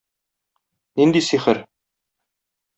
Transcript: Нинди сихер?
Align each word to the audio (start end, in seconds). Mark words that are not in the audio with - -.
Нинди 1.01 1.21
сихер? 1.29 1.63